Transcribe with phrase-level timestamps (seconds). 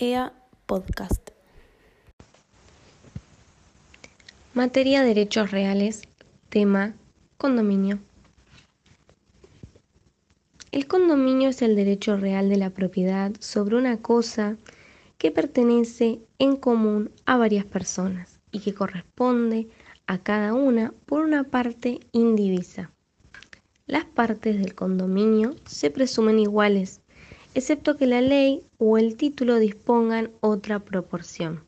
[0.00, 0.32] EA
[0.66, 1.30] Podcast.
[4.54, 6.02] Materia Derechos Reales,
[6.50, 6.94] tema
[7.36, 7.98] condominio.
[10.70, 14.56] El condominio es el derecho real de la propiedad sobre una cosa
[15.18, 19.66] que pertenece en común a varias personas y que corresponde
[20.06, 22.92] a cada una por una parte indivisa.
[23.88, 27.00] Las partes del condominio se presumen iguales,
[27.54, 31.64] excepto que la ley o el título dispongan otra proporción.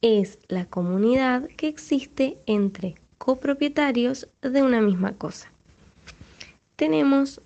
[0.00, 5.52] Es la comunidad que existe entre copropietarios de una misma cosa.
[6.76, 7.40] Tenemos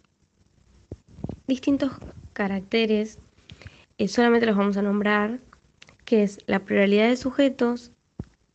[1.47, 1.93] distintos
[2.33, 3.19] caracteres,
[3.99, 5.39] eh, solamente los vamos a nombrar,
[6.05, 7.93] que es la pluralidad de sujetos,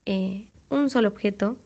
[0.06, 1.58] eh, un solo objeto,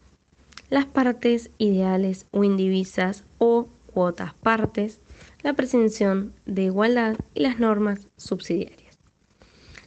[0.69, 4.99] las partes ideales o indivisas o cuotas partes,
[5.45, 8.97] la presunción de igualdad y las normas subsidiarias.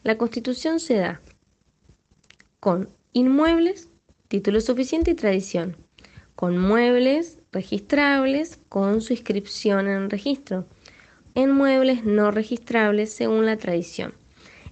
[0.04, 1.20] La Constitución se da
[2.60, 3.88] con inmuebles,
[4.28, 5.76] título suficiente y tradición,
[6.36, 10.64] con muebles registrables con su inscripción en registro,
[11.34, 14.14] en muebles no registrables según la tradición.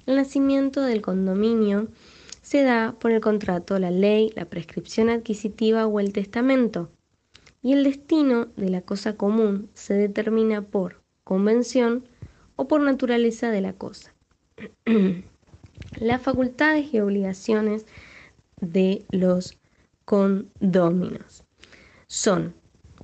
[0.07, 1.89] El nacimiento del condominio
[2.43, 6.93] se da por el contrato, la ley, la prescripción adquisitiva o el testamento.
[7.67, 12.05] Y el destino de la cosa común se determina por convención
[12.55, 14.15] o por naturaleza de la cosa.
[15.99, 17.85] Las facultades y obligaciones
[18.61, 19.59] de los
[20.05, 21.43] condóminos
[22.07, 22.55] son,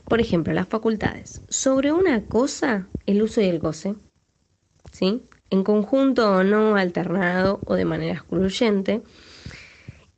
[0.06, 3.96] por ejemplo, las facultades sobre una cosa, el uso y el goce,
[4.92, 5.22] ¿sí?
[5.50, 9.02] en conjunto o no, alternado o de manera excluyente,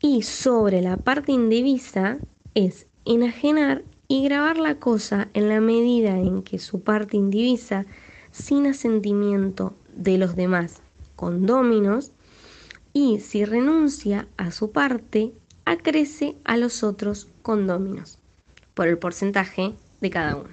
[0.02, 2.18] y sobre la parte indivisa
[2.52, 3.84] es enajenar
[4.14, 7.84] y grabar la cosa en la medida en que su parte indivisa,
[8.30, 10.82] sin asentimiento de los demás
[11.16, 12.12] condóminos,
[12.92, 15.32] y si renuncia a su parte,
[15.64, 18.20] acrece a los otros condóminos
[18.74, 20.50] por el porcentaje de cada uno.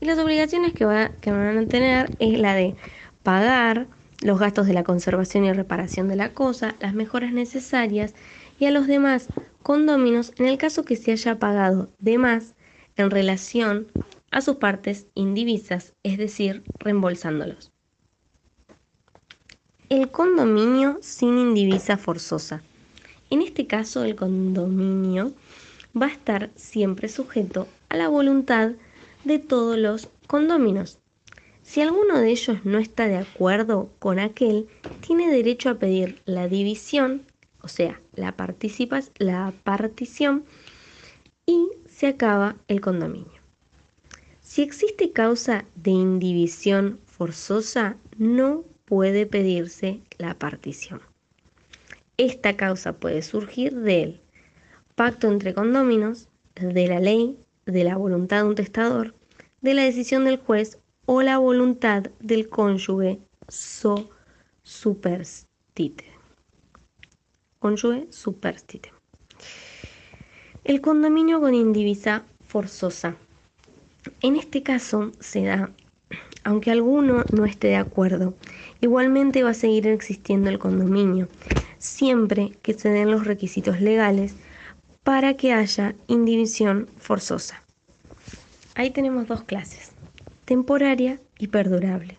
[0.00, 2.76] Y las obligaciones que, que van a tener es la de
[3.22, 3.88] pagar
[4.22, 8.14] los gastos de la conservación y reparación de la cosa, las mejoras necesarias
[8.58, 9.28] y a los demás
[9.62, 12.54] condóminos en el caso que se haya pagado de más
[13.00, 13.88] en relación
[14.30, 17.72] a sus partes indivisas, es decir, reembolsándolos.
[19.88, 22.62] El condominio sin indivisa forzosa.
[23.28, 25.32] En este caso, el condominio
[26.00, 28.72] va a estar siempre sujeto a la voluntad
[29.24, 31.00] de todos los condóminos.
[31.62, 34.68] Si alguno de ellos no está de acuerdo con aquel,
[35.00, 37.22] tiene derecho a pedir la división
[37.62, 38.34] o sea, la,
[39.18, 40.44] la partición
[42.00, 43.42] se acaba el condominio.
[44.40, 51.02] Si existe causa de indivisión forzosa, no puede pedirse la partición.
[52.16, 54.18] Esta causa puede surgir del
[54.94, 59.14] pacto entre condóminos, de la ley, de la voluntad de un testador,
[59.60, 64.08] de la decisión del juez o la voluntad del cónyuge so
[64.62, 66.06] superstite
[67.58, 68.99] cónyuge superstite.
[70.70, 73.16] El condominio con indivisa forzosa.
[74.22, 75.72] En este caso se da,
[76.44, 78.34] aunque alguno no esté de acuerdo,
[78.80, 81.26] igualmente va a seguir existiendo el condominio,
[81.78, 84.36] siempre que se den los requisitos legales
[85.02, 87.64] para que haya indivisión forzosa.
[88.76, 89.90] Ahí tenemos dos clases,
[90.44, 92.16] temporaria y perdurable.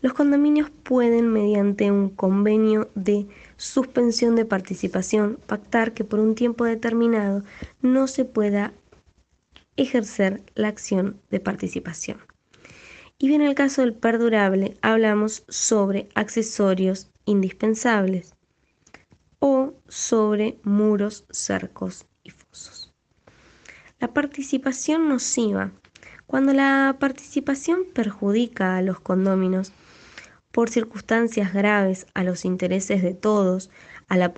[0.00, 3.26] Los condominios pueden, mediante un convenio de
[3.56, 7.42] suspensión de participación, pactar que por un tiempo determinado
[7.82, 8.72] no se pueda
[9.76, 12.18] ejercer la acción de participación.
[13.18, 18.34] Y bien, en el caso del perdurable, hablamos sobre accesorios indispensables
[19.40, 22.94] o sobre muros, cercos y fosos.
[23.98, 25.72] La participación nociva.
[26.28, 29.72] Cuando la participación perjudica a los condóminos,
[30.58, 33.70] por circunstancias graves a los intereses de todos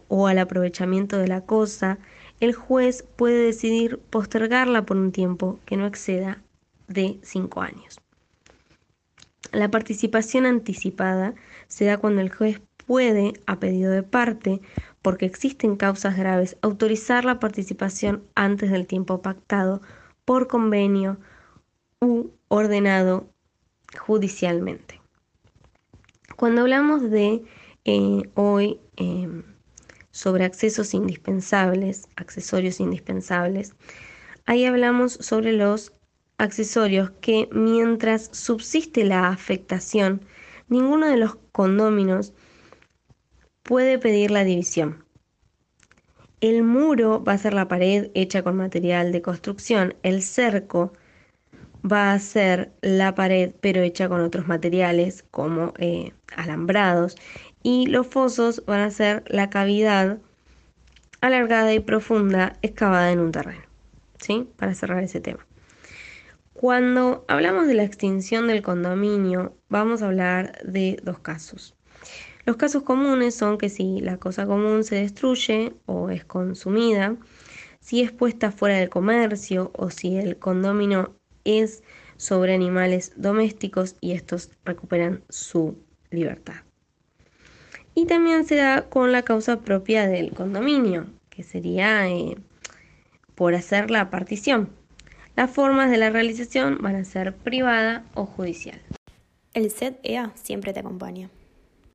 [0.08, 1.98] o al aprovechamiento de la cosa,
[2.40, 6.42] el juez puede decidir postergarla por un tiempo que no exceda
[6.88, 8.02] de cinco años.
[9.52, 11.32] La participación anticipada
[11.68, 14.60] se da cuando el juez puede, a pedido de parte,
[15.00, 19.80] porque existen causas graves, autorizar la participación antes del tiempo pactado
[20.26, 21.16] por convenio
[21.98, 23.26] u ordenado
[23.98, 24.99] judicialmente.
[26.40, 27.44] Cuando hablamos de
[27.84, 29.42] eh, hoy em,
[30.10, 33.74] sobre accesos indispensables, accesorios indispensables,
[34.46, 35.92] ahí hablamos sobre los
[36.38, 40.24] accesorios que mientras subsiste la afectación,
[40.68, 42.32] ninguno de los condóminos
[43.62, 45.04] puede pedir la división.
[46.40, 49.94] El muro va a ser la pared hecha con material de construcción.
[50.02, 50.94] El cerco
[51.84, 57.16] va a ser la pared pero hecha con otros materiales como eh, alambrados.
[57.62, 60.18] Y los fosos van a ser la cavidad
[61.20, 63.62] alargada y profunda excavada en un terreno.
[64.18, 64.48] ¿Sí?
[64.56, 65.46] Para cerrar ese tema.
[66.54, 71.74] Cuando hablamos de la extinción del condominio, vamos a hablar de dos casos.
[72.44, 77.16] Los casos comunes son que si la cosa común se destruye o es consumida,
[77.80, 81.82] si es puesta fuera del comercio o si el condominio es
[82.16, 85.78] sobre animales domésticos y estos recuperan su
[86.10, 86.62] libertad.
[87.94, 92.36] Y también se da con la causa propia del condominio, que sería eh,
[93.34, 94.70] por hacer la partición.
[95.36, 98.80] Las formas de la realización van a ser privada o judicial.
[99.54, 101.30] El SET EA siempre te acompaña.